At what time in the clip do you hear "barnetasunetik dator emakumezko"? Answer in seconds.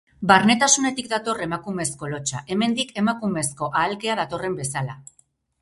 0.29-2.09